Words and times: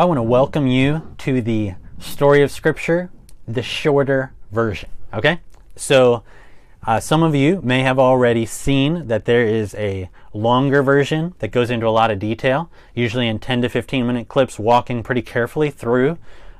Well, 0.00 0.06
I 0.06 0.08
want 0.08 0.16
to 0.16 0.22
welcome 0.22 0.66
you 0.66 1.14
to 1.18 1.42
the 1.42 1.74
story 1.98 2.40
of 2.40 2.50
Scripture, 2.50 3.10
the 3.46 3.60
shorter 3.60 4.32
version. 4.50 4.88
Okay? 5.12 5.40
So, 5.76 6.22
uh, 6.86 7.00
some 7.00 7.22
of 7.22 7.34
you 7.34 7.60
may 7.62 7.82
have 7.82 7.98
already 7.98 8.46
seen 8.46 9.08
that 9.08 9.26
there 9.26 9.44
is 9.44 9.74
a 9.74 10.08
longer 10.32 10.82
version 10.82 11.34
that 11.40 11.48
goes 11.48 11.68
into 11.68 11.86
a 11.86 11.90
lot 11.92 12.10
of 12.10 12.18
detail, 12.18 12.70
usually 12.94 13.28
in 13.28 13.40
10 13.40 13.60
to 13.60 13.68
15 13.68 14.06
minute 14.06 14.26
clips, 14.28 14.58
walking 14.58 15.02
pretty 15.02 15.20
carefully 15.20 15.68
through 15.68 16.16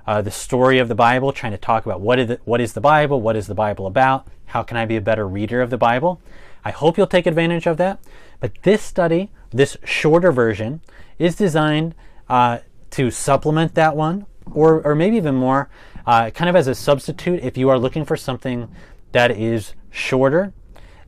uh, 0.06 0.20
the 0.20 0.30
story 0.30 0.78
of 0.78 0.88
the 0.88 0.94
Bible, 0.94 1.32
trying 1.32 1.52
to 1.52 1.58
talk 1.58 1.86
about 1.86 2.02
what 2.02 2.18
is, 2.18 2.36
what 2.44 2.60
is 2.60 2.74
the 2.74 2.82
Bible, 2.82 3.22
what 3.22 3.36
is 3.36 3.46
the 3.46 3.54
Bible 3.54 3.86
about, 3.86 4.28
how 4.48 4.62
can 4.62 4.76
I 4.76 4.84
be 4.84 4.96
a 4.96 5.00
better 5.00 5.26
reader 5.26 5.62
of 5.62 5.70
the 5.70 5.78
Bible. 5.78 6.20
I 6.62 6.72
hope 6.72 6.98
you'll 6.98 7.06
take 7.06 7.26
advantage 7.26 7.66
of 7.66 7.78
that. 7.78 8.00
But 8.38 8.52
this 8.64 8.82
study, 8.82 9.30
this 9.48 9.78
shorter 9.82 10.30
version, 10.30 10.82
is 11.18 11.36
designed 11.36 11.94
uh, 12.28 12.58
to 12.90 13.10
supplement 13.10 13.74
that 13.74 13.96
one, 13.96 14.26
or, 14.52 14.82
or 14.82 14.94
maybe 14.94 15.16
even 15.16 15.34
more, 15.34 15.68
uh, 16.06 16.30
kind 16.30 16.48
of 16.48 16.56
as 16.56 16.66
a 16.66 16.74
substitute 16.74 17.40
if 17.42 17.56
you 17.56 17.68
are 17.68 17.78
looking 17.78 18.04
for 18.04 18.16
something 18.16 18.68
that 19.12 19.30
is 19.30 19.74
shorter, 19.90 20.52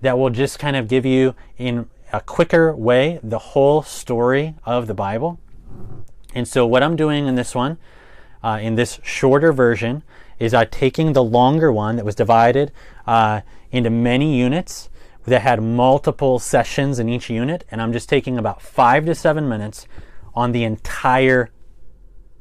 that 0.00 0.18
will 0.18 0.30
just 0.30 0.58
kind 0.58 0.76
of 0.76 0.88
give 0.88 1.06
you 1.06 1.34
in 1.58 1.88
a 2.12 2.20
quicker 2.20 2.74
way 2.74 3.18
the 3.22 3.38
whole 3.38 3.82
story 3.82 4.54
of 4.64 4.86
the 4.86 4.94
Bible. 4.94 5.40
And 6.34 6.46
so, 6.46 6.66
what 6.66 6.82
I'm 6.82 6.96
doing 6.96 7.26
in 7.26 7.34
this 7.34 7.54
one, 7.54 7.78
uh, 8.42 8.58
in 8.60 8.74
this 8.74 9.00
shorter 9.02 9.52
version, 9.52 10.02
is 10.38 10.54
uh, 10.54 10.64
taking 10.70 11.12
the 11.12 11.22
longer 11.22 11.72
one 11.72 11.96
that 11.96 12.04
was 12.04 12.14
divided 12.14 12.72
uh, 13.06 13.42
into 13.70 13.90
many 13.90 14.36
units 14.36 14.88
that 15.24 15.40
had 15.40 15.62
multiple 15.62 16.38
sessions 16.38 16.98
in 16.98 17.08
each 17.08 17.30
unit, 17.30 17.64
and 17.70 17.80
I'm 17.80 17.92
just 17.92 18.08
taking 18.08 18.38
about 18.38 18.60
five 18.60 19.04
to 19.06 19.14
seven 19.14 19.48
minutes 19.48 19.86
on 20.34 20.52
the 20.52 20.64
entire 20.64 21.50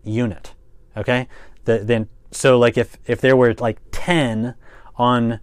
unit. 0.04 0.54
Okay, 0.96 1.28
the, 1.66 1.80
then 1.80 2.10
so 2.32 2.58
like 2.58 2.78
if 2.78 2.98
if 3.06 3.22
there 3.22 3.36
were 3.36 3.54
like 3.56 3.80
ten 3.92 4.56
on 4.96 5.40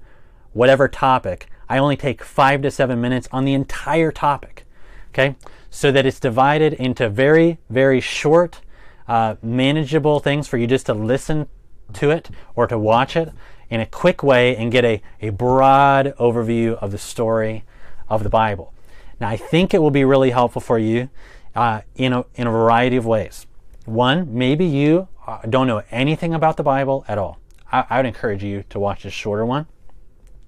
whatever 0.52 0.88
topic, 0.88 1.48
I 1.68 1.78
only 1.78 1.96
take 1.96 2.22
five 2.22 2.62
to 2.62 2.70
seven 2.70 3.00
minutes 3.00 3.28
on 3.32 3.44
the 3.44 3.54
entire 3.54 4.12
topic. 4.12 4.64
Okay, 5.10 5.36
so 5.70 5.90
that 5.92 6.06
it's 6.06 6.20
divided 6.20 6.74
into 6.74 7.08
very 7.08 7.58
very 7.70 8.00
short, 8.00 8.60
uh, 9.06 9.36
manageable 9.42 10.20
things 10.20 10.48
for 10.48 10.58
you 10.58 10.66
just 10.66 10.86
to 10.86 10.94
listen 10.94 11.48
to 11.94 12.10
it 12.10 12.30
or 12.54 12.66
to 12.66 12.78
watch 12.78 13.16
it 13.16 13.32
in 13.70 13.80
a 13.80 13.86
quick 13.86 14.22
way 14.22 14.56
and 14.56 14.72
get 14.72 14.84
a, 14.84 15.02
a 15.20 15.30
broad 15.30 16.14
overview 16.18 16.74
of 16.74 16.90
the 16.90 16.98
story 16.98 17.64
of 18.08 18.22
the 18.22 18.28
Bible. 18.28 18.72
Now, 19.20 19.28
I 19.28 19.36
think 19.36 19.74
it 19.74 19.82
will 19.82 19.90
be 19.90 20.04
really 20.04 20.30
helpful 20.30 20.60
for 20.60 20.78
you 20.78 21.10
uh, 21.54 21.82
in, 21.96 22.12
a, 22.12 22.24
in 22.34 22.46
a 22.46 22.50
variety 22.50 22.96
of 22.96 23.04
ways. 23.04 23.46
One, 23.88 24.36
maybe 24.36 24.66
you 24.66 25.08
uh, 25.26 25.38
don't 25.48 25.66
know 25.66 25.82
anything 25.90 26.34
about 26.34 26.58
the 26.58 26.62
Bible 26.62 27.06
at 27.08 27.16
all. 27.16 27.38
I, 27.72 27.86
I 27.88 27.96
would 27.96 28.06
encourage 28.06 28.44
you 28.44 28.64
to 28.68 28.78
watch 28.78 29.02
this 29.04 29.14
shorter 29.14 29.46
one 29.46 29.66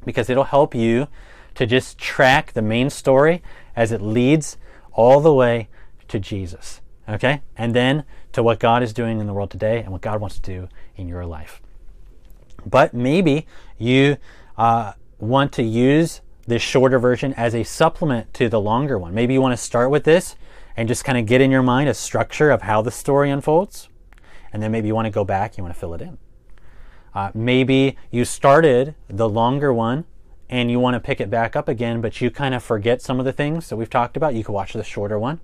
because 0.05 0.29
it'll 0.29 0.45
help 0.45 0.75
you 0.75 1.09
to 1.55 1.67
just 1.67 1.97
track 1.97 2.53
the 2.53 2.61
main 2.61 2.91
story 2.91 3.43
as 3.75 3.93
it 3.93 4.03
leads 4.03 4.59
all 4.93 5.21
the 5.21 5.33
way 5.33 5.69
to 6.09 6.19
Jesus. 6.19 6.83
Okay? 7.09 7.41
And 7.57 7.75
then 7.75 8.05
to 8.33 8.43
what 8.43 8.59
God 8.59 8.83
is 8.83 8.93
doing 8.93 9.21
in 9.21 9.27
the 9.27 9.33
world 9.33 9.51
today 9.51 9.79
and 9.79 9.91
what 9.91 10.03
God 10.03 10.21
wants 10.21 10.39
to 10.39 10.43
do 10.43 10.69
in 10.97 11.09
your 11.09 11.25
life. 11.25 11.63
But 12.67 12.93
maybe 12.93 13.47
you 13.79 14.19
uh, 14.59 14.93
want 15.19 15.53
to 15.53 15.63
use 15.63 16.21
this 16.47 16.63
shorter 16.63 16.99
version 16.99 17.35
as 17.35 17.55
a 17.55 17.63
supplement 17.63 18.33
to 18.35 18.49
the 18.49 18.61
longer 18.61 18.99
one. 18.99 19.15
Maybe 19.15 19.35
you 19.35 19.41
want 19.41 19.53
to 19.53 19.63
start 19.63 19.91
with 19.91 20.05
this 20.05 20.37
and 20.77 20.89
just 20.89 21.05
kind 21.05 21.19
of 21.19 21.27
get 21.27 21.41
in 21.41 21.51
your 21.51 21.63
mind 21.63 21.89
a 21.89 21.95
structure 21.95 22.51
of 22.51 22.63
how 22.63 22.83
the 22.83 22.91
story 22.91 23.31
unfolds. 23.31 23.89
And 24.53 24.63
then 24.63 24.73
maybe 24.73 24.89
you 24.89 24.95
want 24.95 25.07
to 25.07 25.11
go 25.11 25.25
back, 25.25 25.56
you 25.56 25.62
want 25.62 25.75
to 25.75 25.79
fill 25.79 25.95
it 25.95 26.00
in. 26.00 26.19
Uh, 27.15 27.31
maybe 27.34 27.97
you 28.11 28.25
started 28.25 28.95
the 29.09 29.29
longer 29.29 29.73
one 29.73 30.05
and 30.49 30.71
you 30.71 30.81
want 30.81 30.95
to 30.95 31.00
pick 31.00 31.21
it 31.21 31.31
back 31.31 31.55
up 31.55 31.69
again, 31.69 32.00
but 32.00 32.21
you 32.21 32.31
kind 32.31 32.55
of 32.55 32.62
forget 32.62 33.00
some 33.00 33.19
of 33.19 33.25
the 33.25 33.33
things 33.33 33.69
that 33.69 33.77
we've 33.77 33.91
talked 33.91 34.17
about. 34.17 34.34
You 34.34 34.45
could 34.45 34.53
watch 34.53 34.73
the 34.73 34.84
shorter 34.84 35.19
one. 35.19 35.41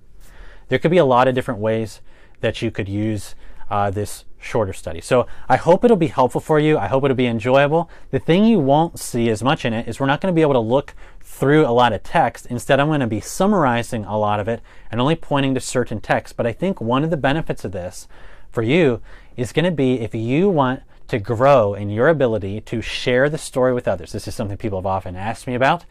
There 0.69 0.79
could 0.79 0.91
be 0.91 0.97
a 0.97 1.05
lot 1.05 1.27
of 1.27 1.35
different 1.35 1.59
ways 1.59 2.01
that 2.41 2.61
you 2.61 2.71
could 2.71 2.89
use 2.89 3.35
uh, 3.69 3.89
this 3.89 4.25
shorter 4.39 4.73
study. 4.73 5.01
So 5.01 5.27
I 5.49 5.57
hope 5.57 5.83
it'll 5.83 5.97
be 5.97 6.07
helpful 6.07 6.41
for 6.41 6.59
you. 6.59 6.77
I 6.77 6.87
hope 6.87 7.03
it'll 7.03 7.15
be 7.15 7.27
enjoyable. 7.27 7.89
The 8.11 8.19
thing 8.19 8.45
you 8.45 8.59
won't 8.59 8.99
see 8.99 9.29
as 9.29 9.43
much 9.43 9.65
in 9.65 9.73
it 9.73 9.87
is 9.87 9.99
we're 9.99 10.05
not 10.05 10.21
going 10.21 10.33
to 10.33 10.35
be 10.35 10.41
able 10.41 10.53
to 10.53 10.59
look 10.59 10.93
through 11.21 11.65
a 11.65 11.71
lot 11.71 11.93
of 11.93 12.03
text. 12.03 12.45
Instead, 12.47 12.79
I'm 12.79 12.87
going 12.87 12.99
to 12.99 13.07
be 13.07 13.19
summarizing 13.19 14.05
a 14.05 14.17
lot 14.17 14.39
of 14.39 14.47
it 14.47 14.61
and 14.91 15.01
only 15.01 15.15
pointing 15.15 15.53
to 15.55 15.59
certain 15.59 15.99
texts. 15.99 16.35
But 16.35 16.47
I 16.47 16.53
think 16.53 16.79
one 16.79 17.03
of 17.03 17.09
the 17.09 17.17
benefits 17.17 17.65
of 17.65 17.71
this 17.71 18.07
for 18.51 18.61
you 18.61 19.01
is 19.35 19.51
going 19.51 19.65
to 19.65 19.71
be 19.71 19.99
if 19.99 20.15
you 20.15 20.49
want 20.49 20.81
to 21.07 21.19
grow 21.19 21.73
in 21.73 21.89
your 21.89 22.09
ability 22.09 22.61
to 22.61 22.81
share 22.81 23.29
the 23.29 23.37
story 23.37 23.73
with 23.73 23.87
others. 23.87 24.11
This 24.11 24.27
is 24.27 24.35
something 24.35 24.57
people 24.57 24.79
have 24.79 24.85
often 24.85 25.15
asked 25.15 25.47
me 25.47 25.55
about. 25.55 25.85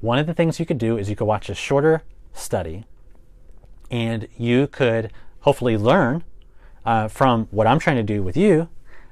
One 0.00 0.18
of 0.18 0.26
the 0.26 0.34
things 0.34 0.58
you 0.58 0.66
could 0.66 0.78
do 0.78 0.96
is 0.96 1.10
you 1.10 1.16
could 1.16 1.26
watch 1.26 1.48
a 1.48 1.54
shorter 1.54 2.02
study 2.32 2.84
and 3.90 4.28
you 4.36 4.66
could 4.66 5.12
hopefully 5.40 5.76
learn 5.76 6.24
uh, 6.84 7.08
from 7.08 7.48
what 7.50 7.66
I'm 7.66 7.78
trying 7.78 7.96
to 7.96 8.02
do 8.02 8.22
with 8.22 8.36
you 8.36 8.68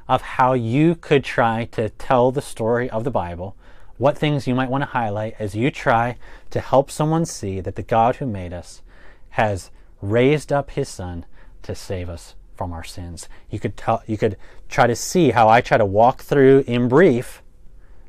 of 0.09 0.23
how 0.23 0.53
you 0.53 0.95
could 0.95 1.25
try 1.25 1.67
to 1.73 1.89
tell 1.91 2.31
the 2.31 2.43
story 2.43 2.91
of 2.91 3.05
the 3.05 3.11
Bible, 3.11 3.57
what 3.99 4.19
things 4.19 4.47
you 4.47 4.55
might 4.55 4.71
want 4.71 4.83
to 4.83 4.91
highlight 4.91 5.35
as 5.39 5.55
you 5.55 5.71
try 5.71 6.17
to 6.51 6.61
help 6.61 6.91
someone 6.91 7.25
see 7.25 7.61
that 7.61 7.77
the 7.77 7.83
God 7.83 8.17
who 8.17 8.27
made 8.27 8.53
us 8.53 8.83
has 9.31 9.71
raised 10.01 10.53
up 10.53 10.73
his 10.73 10.89
son 10.89 11.25
to 11.63 11.75
save 11.75 12.09
us 12.09 12.35
from 12.57 12.73
our 12.73 12.85
sins. 12.85 13.29
You 13.49 13.59
could 13.59 13.77
tell 13.77 14.03
you 14.07 14.19
could 14.19 14.37
try 14.69 14.87
to 14.87 14.97
see 14.97 15.31
how 15.31 15.49
I 15.49 15.61
try 15.61 15.79
to 15.79 15.87
walk 15.87 16.23
through 16.23 16.65
in 16.67 16.89
brief 16.89 17.43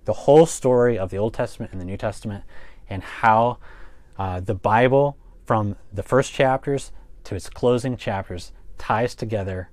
the 0.05 0.13
whole 0.13 0.45
story 0.45 0.97
of 0.97 1.09
the 1.09 1.17
Old 1.17 1.33
Testament 1.33 1.71
and 1.71 1.79
the 1.79 1.85
New 1.85 1.97
Testament 1.97 2.43
and 2.89 3.03
how 3.03 3.59
uh, 4.17 4.39
the 4.39 4.55
Bible 4.55 5.17
from 5.45 5.75
the 5.93 6.03
first 6.03 6.33
chapters 6.33 6.91
to 7.23 7.35
its 7.35 7.49
closing 7.49 7.95
chapters 7.95 8.51
ties 8.77 9.15
together, 9.15 9.69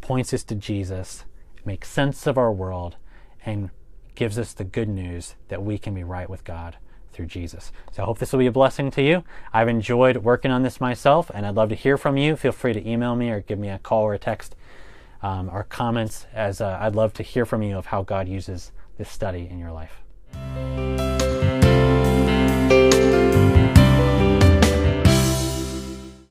points 0.00 0.32
us 0.32 0.44
to 0.44 0.54
Jesus, 0.54 1.24
makes 1.64 1.88
sense 1.88 2.26
of 2.26 2.38
our 2.38 2.52
world, 2.52 2.96
and 3.44 3.70
gives 4.14 4.38
us 4.38 4.52
the 4.52 4.64
good 4.64 4.88
news 4.88 5.34
that 5.48 5.62
we 5.62 5.78
can 5.78 5.94
be 5.94 6.04
right 6.04 6.28
with 6.28 6.44
God 6.44 6.76
through 7.12 7.26
Jesus. 7.26 7.72
So 7.92 8.02
I 8.02 8.06
hope 8.06 8.18
this 8.18 8.32
will 8.32 8.38
be 8.38 8.46
a 8.46 8.52
blessing 8.52 8.90
to 8.92 9.02
you. 9.02 9.24
I've 9.52 9.68
enjoyed 9.68 10.18
working 10.18 10.50
on 10.50 10.62
this 10.62 10.80
myself, 10.80 11.30
and 11.34 11.46
I'd 11.46 11.54
love 11.54 11.68
to 11.68 11.74
hear 11.74 11.96
from 11.96 12.16
you. 12.16 12.36
Feel 12.36 12.52
free 12.52 12.72
to 12.72 12.88
email 12.88 13.14
me 13.14 13.30
or 13.30 13.40
give 13.40 13.58
me 13.58 13.68
a 13.68 13.78
call 13.78 14.02
or 14.02 14.14
a 14.14 14.18
text 14.18 14.56
um, 15.22 15.48
or 15.50 15.64
comments, 15.64 16.26
as 16.32 16.60
uh, 16.60 16.78
I'd 16.80 16.96
love 16.96 17.12
to 17.14 17.22
hear 17.22 17.46
from 17.46 17.62
you 17.62 17.76
of 17.76 17.86
how 17.86 18.02
God 18.02 18.28
uses 18.28 18.72
this 18.98 19.08
study 19.08 19.48
in 19.50 19.58
your 19.58 19.72
life. 19.72 21.01